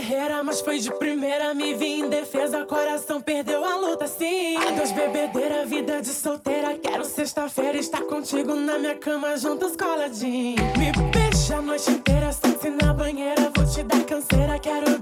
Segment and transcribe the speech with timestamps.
[0.00, 1.54] guerreira, mas foi de primeira.
[1.54, 4.56] Me vi em defesa, coração perdeu a luta, sim.
[4.56, 6.76] Adeus, bebedeira, vida de solteira.
[6.78, 10.56] Quero sexta-feira estar contigo na minha cama, juntos coladinho.
[10.78, 11.19] Me
[11.50, 13.50] beija a noite inteira, sexy na banheira.
[13.54, 14.99] Vou te dar canseira, quero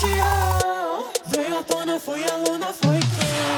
[0.00, 3.57] Vem à tona, foi aluna, luna, foi quem?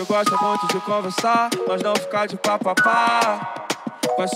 [0.00, 3.66] que gosta muito de conversar, mas não ficar de papapá.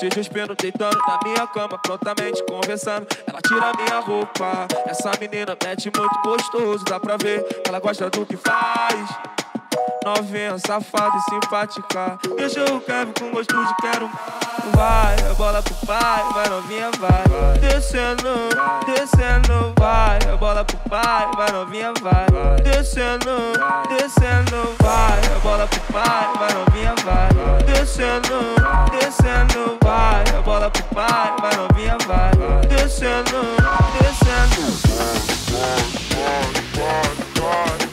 [0.01, 3.07] De espino deitando na minha cama, prontamente conversando.
[3.27, 4.67] Ela tira minha roupa.
[4.87, 7.45] Essa menina mete muito gostoso, dá pra ver.
[7.67, 9.44] Ela gosta do que faz.
[10.05, 12.19] Novinha, safada e simpática.
[12.37, 14.11] Deixa o Kevin com gosto de quero.
[14.75, 17.59] Vai, a bola pro pai, vai novinha, vai.
[17.59, 18.51] Descendo,
[18.85, 20.19] descendo, vai.
[20.31, 22.27] A bola pro pai, vai novinha, vai.
[22.63, 23.53] Descendo,
[23.89, 25.21] descendo, vai.
[25.35, 27.29] A bola pro pai, vai novinha, vai.
[27.65, 28.55] Descendo,
[28.93, 30.25] descendo, vai.
[30.45, 32.31] Bola pro pai, vai novinha, vai.
[32.69, 33.57] Descendo,
[33.99, 34.65] descendo.
[35.51, 37.03] Vai, vai, vai,
[37.41, 37.84] vai, vai.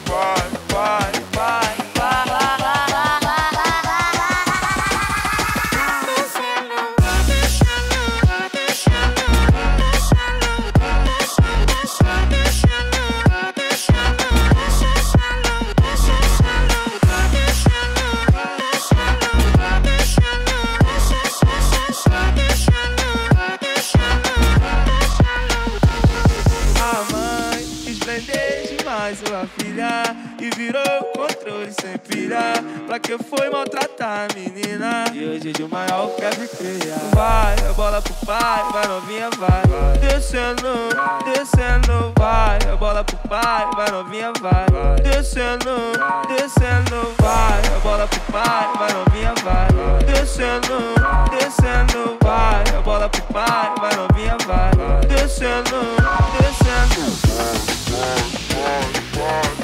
[33.12, 35.04] Pra que foi maltratar a menina?
[35.12, 36.98] E hoje de maior quer criar.
[37.14, 39.62] Vai, a bola pro pai, vai novinha, vai.
[39.66, 39.98] vai.
[39.98, 40.88] Descendo,
[41.24, 42.58] descendo, vai.
[42.72, 44.66] A bola pro pai, vai novinha, vai.
[44.70, 44.96] vai.
[45.00, 45.92] Descendo,
[46.28, 47.60] descendo, vai.
[47.76, 49.68] A bola pro pai, vai novinha, vai.
[49.72, 50.04] vai.
[50.04, 50.94] Descendo,
[51.30, 52.64] descendo, vai.
[52.76, 54.70] A bola pro pai, vai novinha, vai.
[55.06, 55.82] Descendo,
[56.38, 57.12] descendo.
[59.22, 59.61] escutar,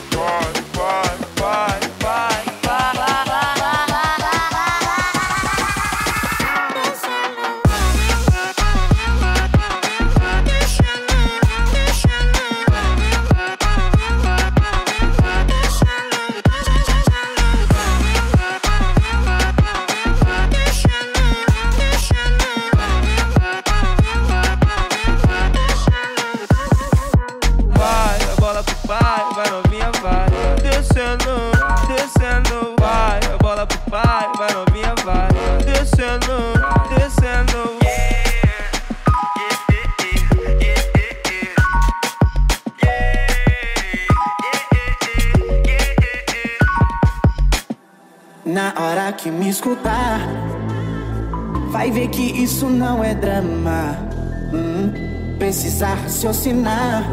[56.19, 57.05] raciocinar.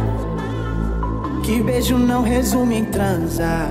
[1.44, 3.70] Que beijo não resume em transar.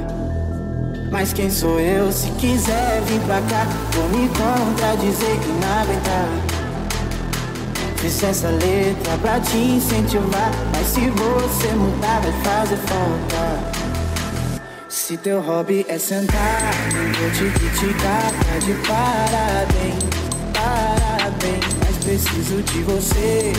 [1.11, 2.13] Mas quem sou eu?
[2.13, 6.29] Se quiser vir pra cá, vou me contradizer que não aguentar.
[7.97, 10.53] Fiz essa letra pra te incentivar.
[10.73, 13.75] Mas se você mudar, vai fazer falta.
[14.89, 20.05] Se teu hobby é sentar, não vou te criticar, tá de parabéns,
[20.55, 21.75] parabéns.
[21.81, 23.53] Mas preciso de você,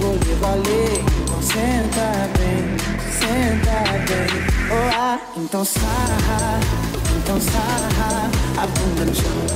[0.00, 1.04] vou lhe valer.
[1.22, 2.76] Então senta bem,
[3.10, 4.58] senta bem.
[4.70, 6.60] Oh, ah, então sarra,
[7.16, 9.47] então sarra, a bunda no chão,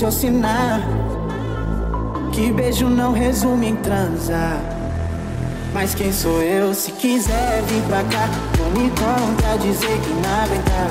[0.00, 0.80] raciocinar.
[2.32, 4.60] Que beijo não resume em transar.
[5.74, 6.72] Mas quem sou eu?
[6.74, 10.90] Se quiser vir pra cá, vou me contradizer que não aguentar.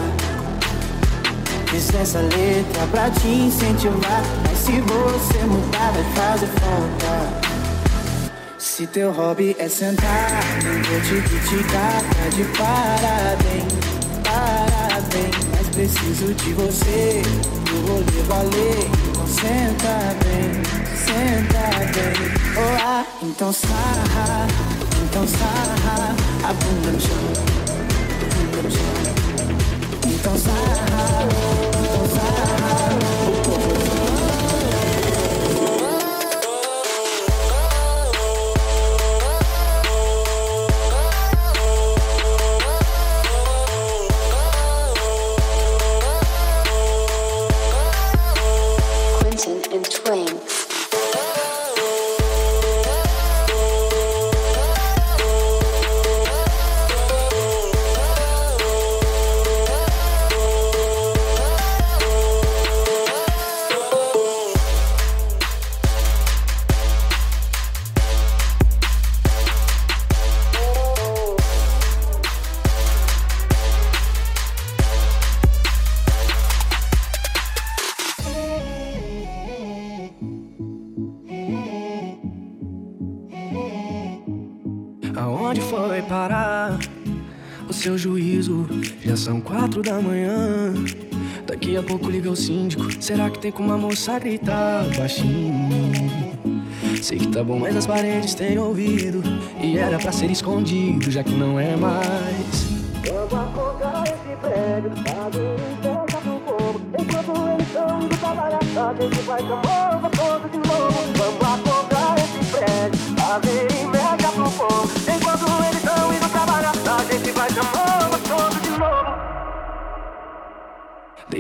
[1.68, 4.22] Fiz essa letra pra te incentivar.
[4.48, 7.50] Mas se você mudar, vai fazer falta.
[8.58, 13.74] Se teu hobby é sentar, não vou te criticar, tá de parabéns,
[14.24, 15.48] parabéns.
[15.52, 17.22] Mas preciso de você,
[17.86, 18.90] vou lhe valer.
[19.10, 20.50] Então senta bem,
[20.96, 22.16] senta bem.
[22.58, 24.48] Oh, então sarra,
[25.04, 27.34] então sarra, a bunda no chão,
[28.30, 28.94] bunda no chão.
[30.08, 31.69] Então sarra, então
[89.30, 90.74] são quatro da manhã.
[91.46, 92.92] Daqui a pouco liga o síndico.
[93.00, 95.70] Será que tem como a moça gritar baixinho?
[97.00, 99.22] Sei que tá bom, mas as paredes têm ouvido.
[99.62, 102.66] E era pra ser escondido, já que não é mais.
[103.08, 105.38] Quando acordar esse prédio, sabe,
[106.24, 106.82] pro povo.
[107.00, 111.00] Enquanto eles estão indo trabalhar, a gente vai chamar todo de novo.
[111.18, 113.00] Vamos acordar esse prédio,
[113.32, 113.99] a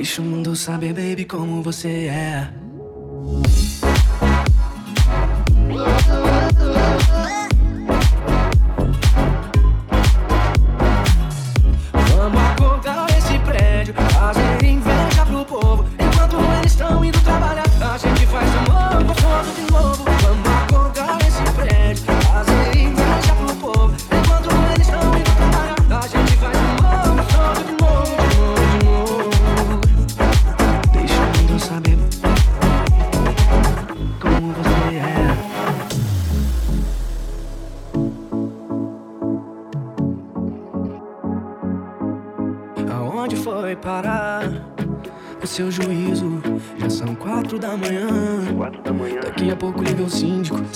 [0.10, 2.69] Deixa o mundo saber, baby, como você é.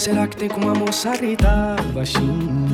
[0.04, 2.68] Será que tem como a moça gritar baixinho?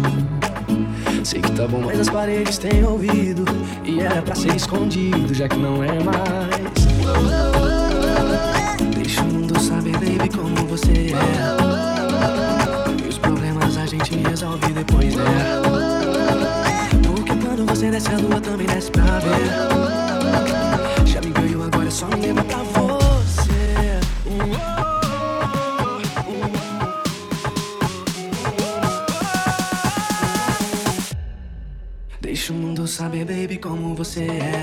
[1.23, 3.45] Sei que tá bom, mas as paredes têm ouvido.
[3.85, 6.87] E era pra ser escondido, já que não é mais.
[8.95, 11.98] Deixa o mundo saber, baby, como você é.
[33.99, 34.58] Você é.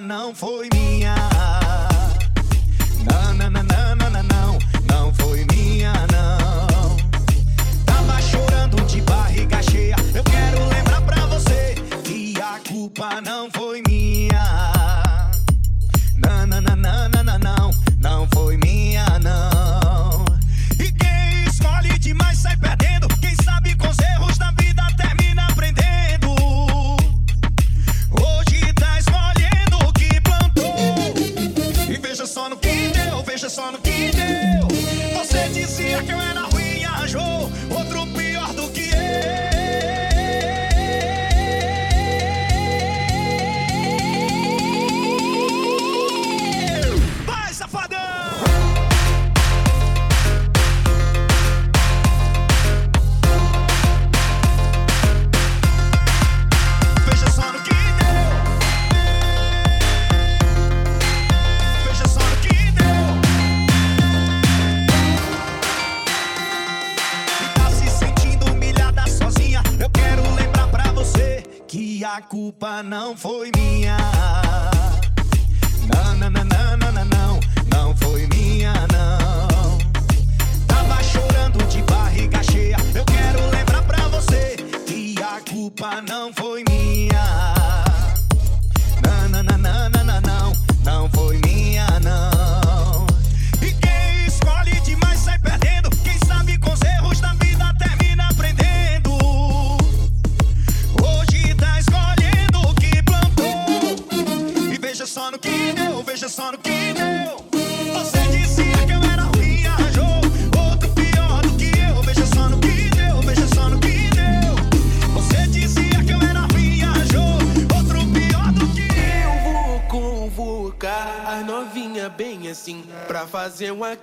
[0.00, 1.14] Não foi minha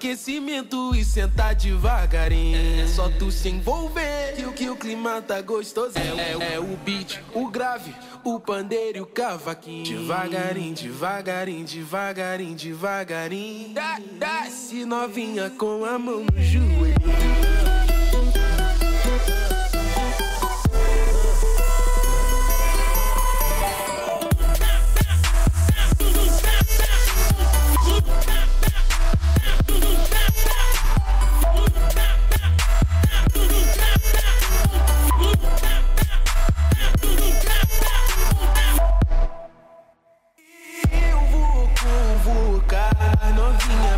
[0.01, 2.57] aquecimento e sentar devagarinho.
[2.81, 6.59] É só tu se envolver que o que o clima tá gostoso é, é, é
[6.59, 7.93] o beat, o grave,
[8.23, 9.85] o pandeiro e o cavaquinho.
[9.85, 13.75] Devagarinho, devagarinho, devagarinho, devagarinho.
[14.17, 17.60] Desce novinha com a mão no joelho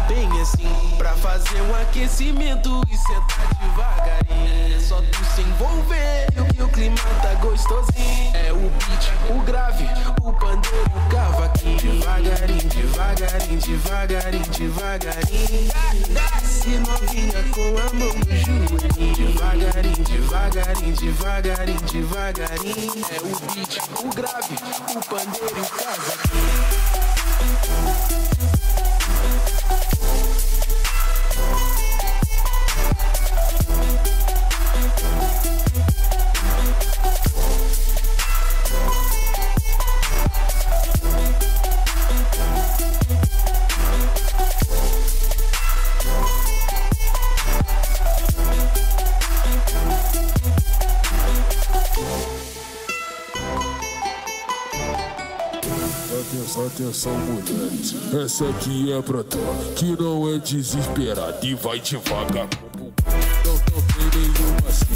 [0.07, 0.95] bem assim.
[0.97, 4.75] Pra fazer um aquecimento e sentar devagarinho.
[4.75, 8.35] É só tu se envolver que o clima tá gostosinho.
[8.35, 9.85] É o beat, o grave,
[10.23, 11.79] o pandeiro o cavaquinho.
[11.79, 15.71] Devagarinho, devagarinho, devagarinho, devagarinho.
[16.09, 23.05] Desce novinha com a mão no joelhinho Devagarinho, devagarinho, devagarinho, devagarinho.
[23.11, 24.55] É o beat, o grave,
[24.95, 26.93] o pandeiro o cavaquinho
[56.93, 57.95] Atenção, mulheres.
[58.23, 59.39] Essa aqui é pra tu,
[59.75, 62.47] que não é desesperada e vai devagar.
[62.77, 64.29] Não, não tem
[64.69, 64.93] assim,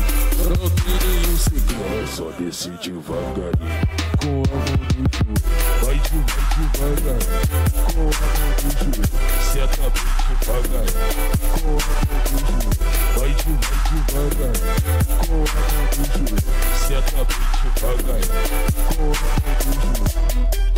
[0.47, 1.81] não tem nenhum segredo.
[1.97, 3.81] É só descer devagarinho,
[4.21, 4.61] com a mão
[4.93, 5.41] joelho.
[5.81, 6.45] Vai de, vai
[6.77, 7.41] devagarinho,
[7.87, 9.05] com a mão joelho.
[9.51, 11.01] Senta bem devagarinho,
[11.49, 12.77] com a mão no joelho.
[13.17, 14.77] Vai de, vai devagarinho,
[15.25, 16.37] com a mão joelho.
[16.77, 18.37] Senta bem devagarinho,
[18.85, 20.76] com a mão no joelho.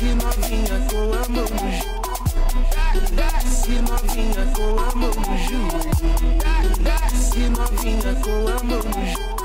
[0.00, 3.10] Desce novinha com a mão no joelho.
[3.12, 6.72] Desce novinha com a mão no joelho.
[6.80, 9.39] Desce novinha com a mão no joelho.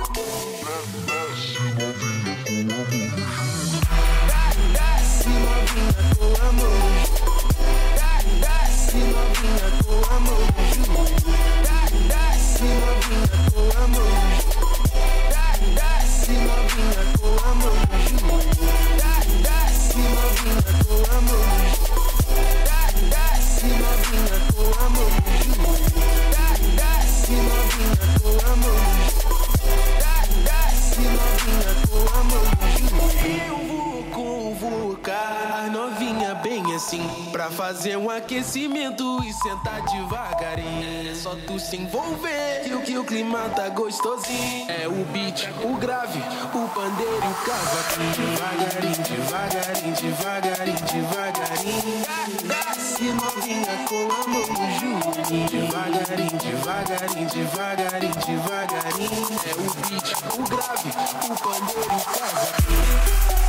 [37.65, 41.09] Fazer um aquecimento e sentar devagarinho.
[41.09, 44.69] É só tu se envolver que o que o clima tá gostosinho.
[44.69, 48.13] É o beat, o grave, o pandeiro e o cavaquinho.
[48.29, 52.05] Devagarinho, devagarinho, devagarinho, devagarinho.
[52.43, 59.25] Desce novinha com a mão no joelho Devagarinho, devagarinho, devagarinho, devagarinho.
[59.43, 60.89] É o beat, o grave,
[61.23, 63.45] o pandeiro e o cavaquinho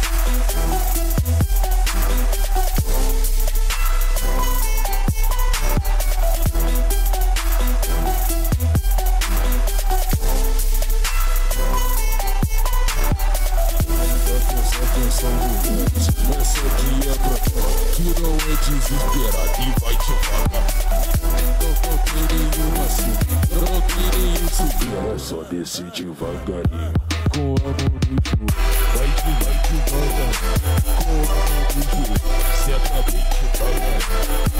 [25.27, 26.93] só descer devagarinho,
[27.35, 28.47] com a mão no joelho.
[28.95, 30.55] Vai de, vai devagarinho,
[30.95, 32.15] com a mão no joelho.
[32.63, 34.07] Senta bem devagarinho,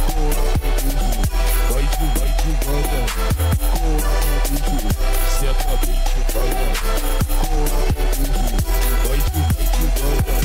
[0.07, 1.23] com a mão no joelho.
[1.71, 3.31] Vai de, vai devagarinho,
[3.71, 4.91] com a mão no joelho.
[5.39, 6.83] Senta bem devagarinho,
[7.31, 8.67] com a mão no joelho.
[9.07, 10.36] Vai de, vai devagarinho,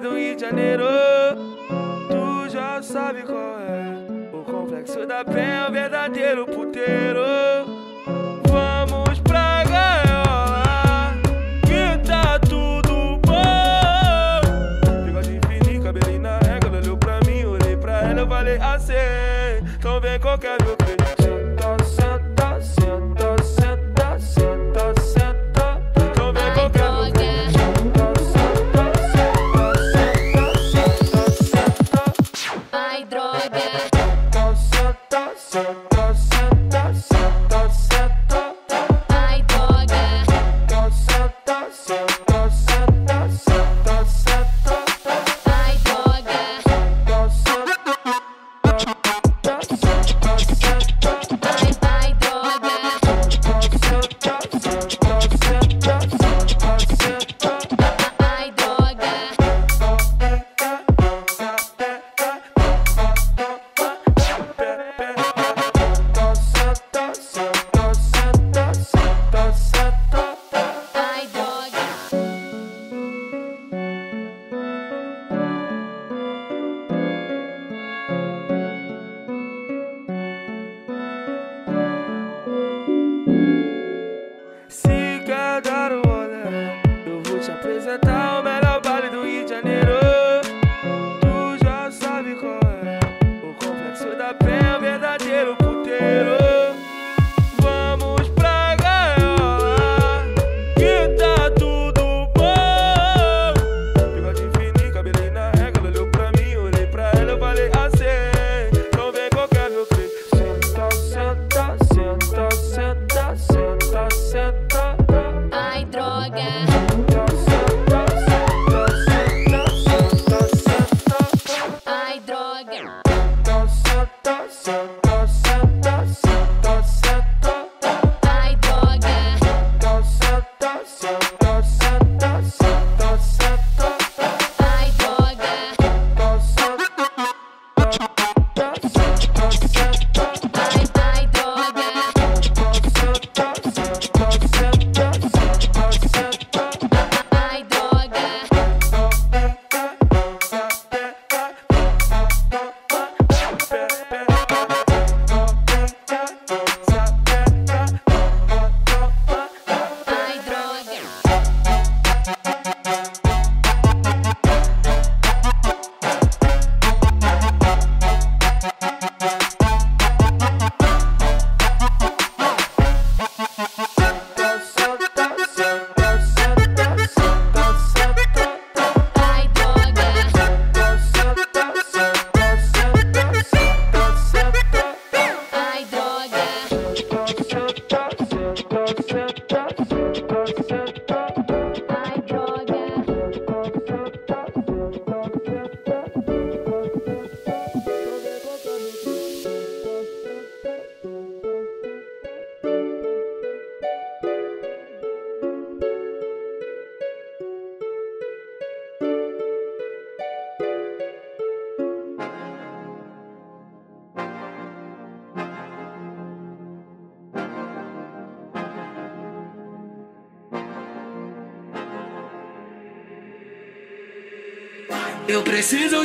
[0.00, 0.84] do Rio de Janeiro.
[2.08, 4.36] Tu já sabe qual é.
[4.36, 7.29] O complexo da penha o verdadeiro puteiro.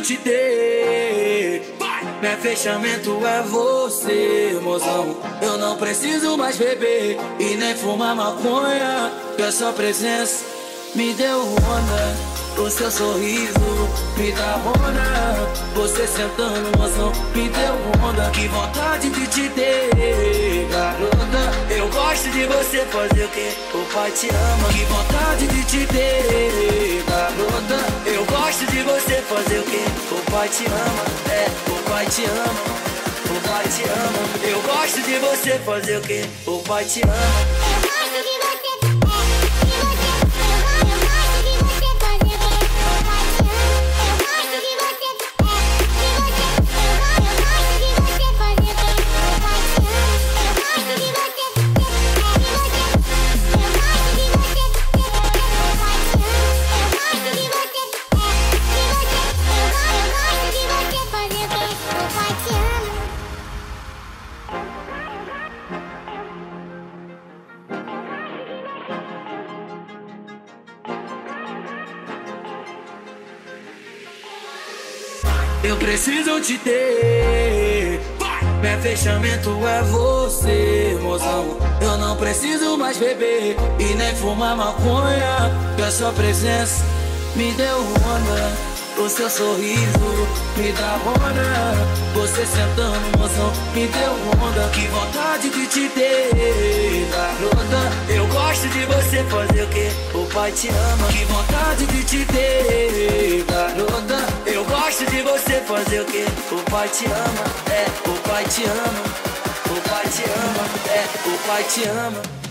[0.06, 1.64] Te ter.
[2.22, 5.18] Meu fechamento é você, mozão.
[5.42, 9.12] Eu não preciso mais beber e nem fumar maconha.
[9.36, 10.46] Que a sua presença
[10.94, 12.35] me deu onda.
[12.58, 15.52] O seu sorriso me dá onda.
[15.76, 18.30] Você sentando, mozão, me deu onda.
[18.32, 19.90] Que vontade de te ter,
[20.72, 21.52] garota.
[21.70, 24.70] Eu gosto de você fazer o que o pai te ama.
[24.70, 27.86] Que vontade de te ter, garota.
[28.06, 31.06] Eu gosto de você fazer o que o pai te ama.
[31.30, 32.86] É, o pai te ama.
[33.36, 34.50] O pai te ama.
[34.50, 37.75] Eu gosto de você fazer o que o pai te ama.
[76.06, 78.00] preciso te ter.
[78.62, 81.58] Meu fechamento é você, mozão.
[81.82, 85.52] Eu não preciso mais beber e nem fumar maconha.
[85.76, 86.84] Que a sua presença
[87.36, 88.76] me deu onda.
[89.04, 91.74] O seu sorriso me dá onda.
[92.14, 94.12] Você sentando, mozão, me deu
[94.46, 94.70] onda.
[94.70, 98.14] Que vontade de te ter, garota.
[98.14, 98.25] Eu
[98.56, 100.18] gosto de você fazer o que?
[100.18, 101.08] O pai te ama.
[101.10, 104.26] Que vontade de te ter, garota.
[104.46, 106.24] Eu gosto de você fazer o que?
[106.54, 107.44] O pai te ama.
[107.70, 109.04] É, o pai te ama.
[109.66, 110.66] O pai te ama.
[110.90, 112.45] É, o pai te ama.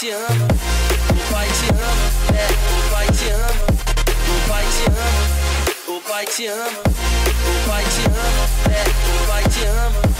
[0.00, 0.46] te ama,
[1.10, 3.66] o pai te ama, é, o pai te ama,
[4.28, 9.44] o pai te ama, o pai te ama, o pai te ama, é, o pai
[9.44, 10.15] te ama.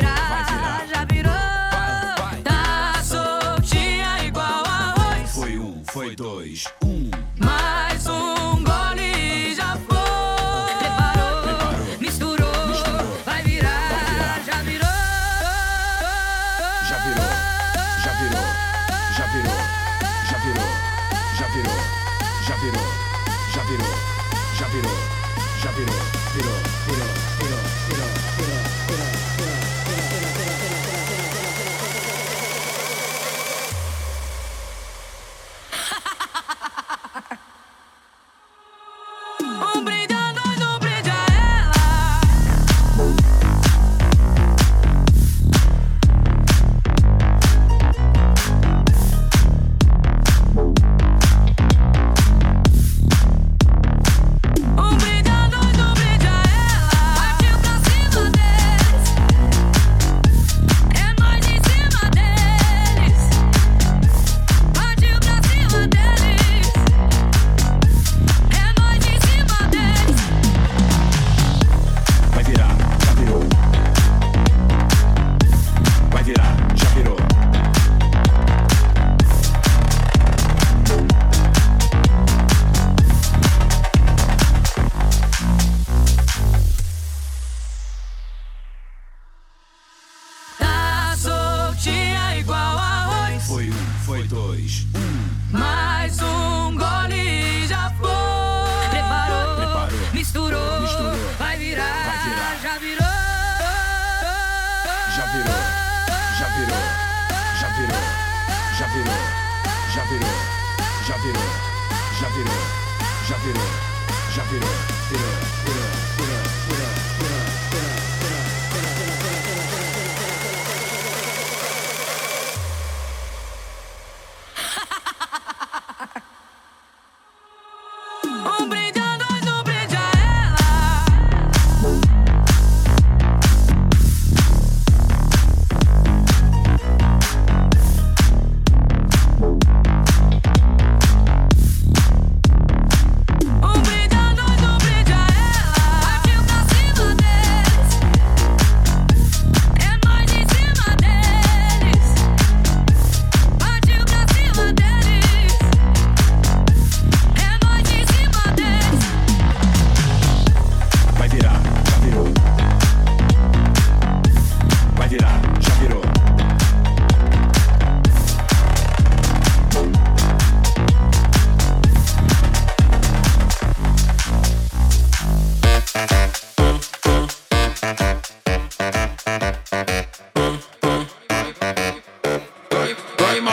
[0.00, 0.91] Vai virar,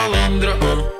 [0.00, 0.52] malandra.
[0.52, 0.64] Uh.
[0.64, 0.99] Hum.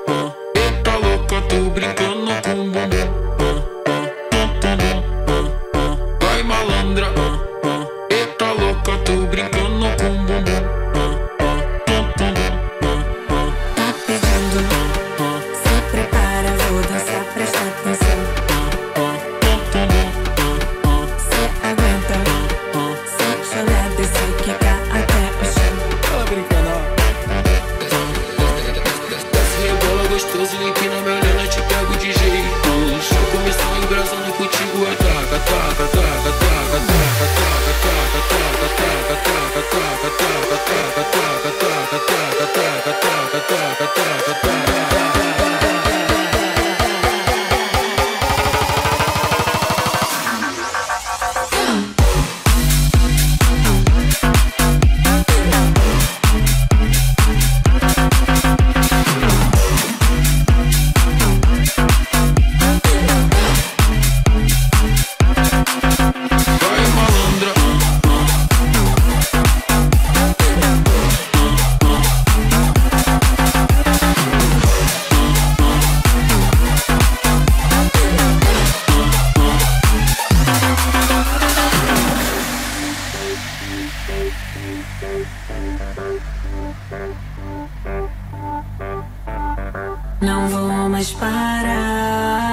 [90.90, 92.50] mais parar.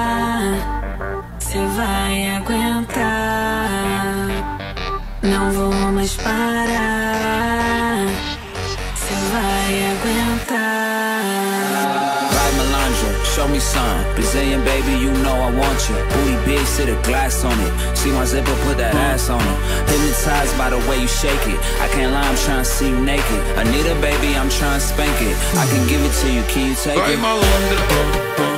[1.38, 3.68] Você vai aguentar.
[5.22, 7.07] Não vou mais parar.
[14.18, 15.94] Brazilian baby, you know I want you.
[15.94, 17.96] Booty big, sit a glass on it.
[17.96, 19.58] See my zipper, put that ass on it.
[19.88, 21.60] Hypnotized by the way you shake it.
[21.78, 23.40] I can't lie, I'm trying to see you naked.
[23.86, 25.36] a baby, I'm trying to spank it.
[25.54, 28.57] I can give it to you, can you take it?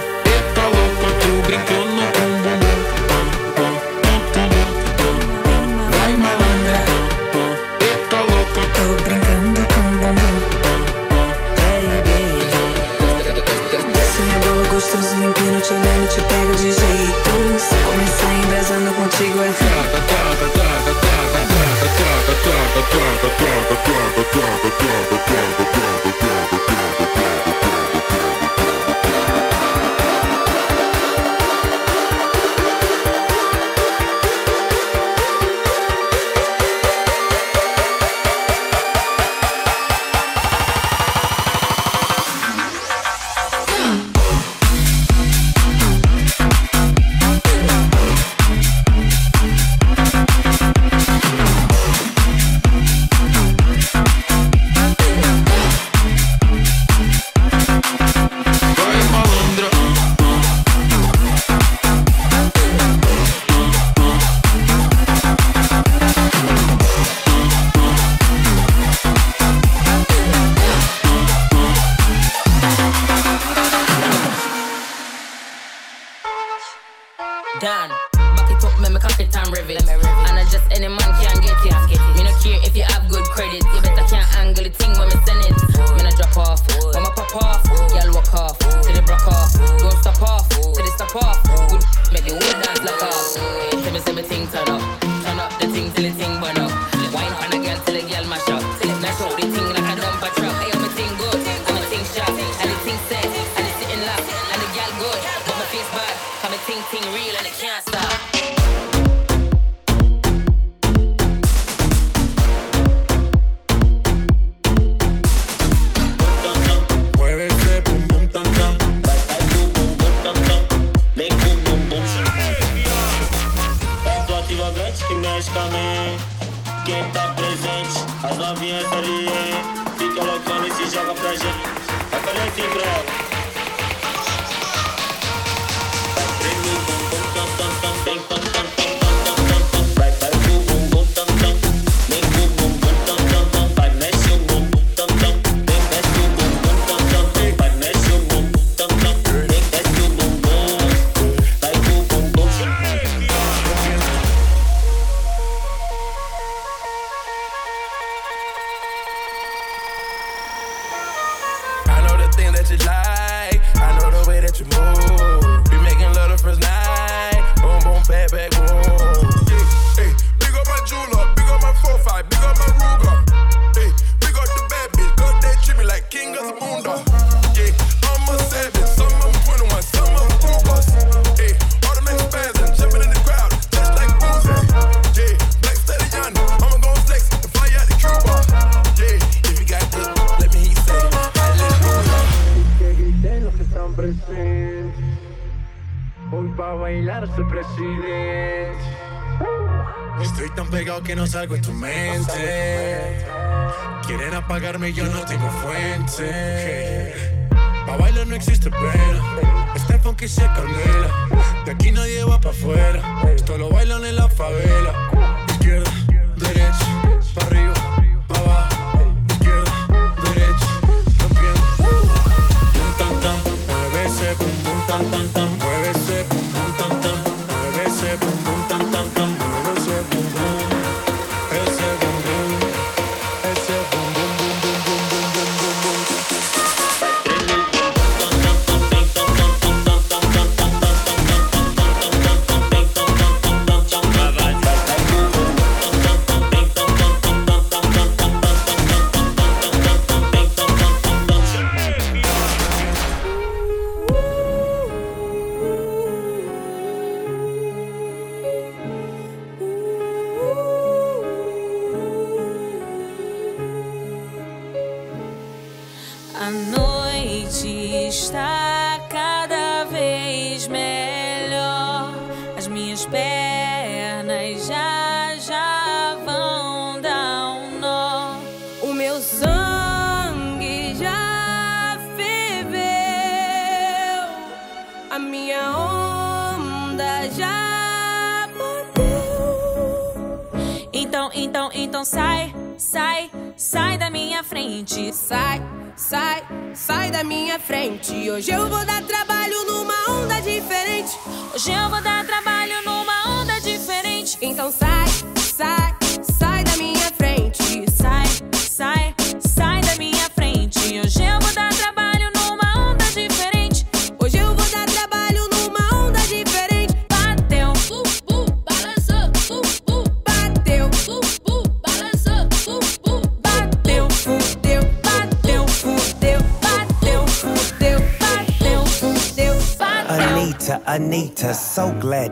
[297.31, 298.29] minha frente.
[298.29, 298.90] Hoje eu vou dar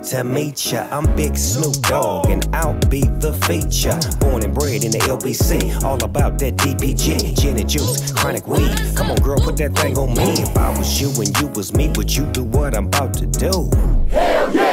[0.08, 0.88] to meet ya.
[0.90, 3.98] I'm Big Snoop Dogg, and I'll be the feature.
[4.18, 8.74] Born and bred in the LBC, all about that DPG, gin and juice, chronic weed.
[8.96, 10.32] Come on, girl, put that thing on me.
[10.42, 13.26] If I was you and you was me, would you do what I'm about to
[13.26, 13.70] do?
[14.10, 14.67] Hell yeah!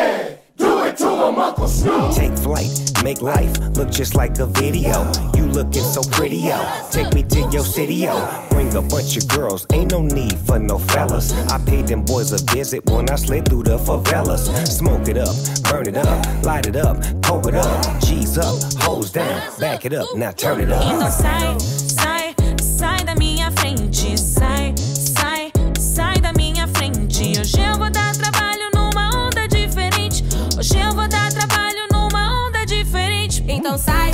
[1.66, 2.70] Take flight,
[3.04, 5.12] make life look just like a video.
[5.36, 6.64] You looking so pretty, yo.
[6.92, 8.46] Take me to your city, yo.
[8.52, 11.34] Bring a bunch of girls, ain't no need for no fellas.
[11.50, 14.46] I paid them boys a visit when I slid through the favelas.
[14.68, 18.02] Smoke it up, burn it up, light it up, poke it up.
[18.02, 21.85] G's up, hose down, back it up, now turn it up.
[33.76, 34.05] don't side.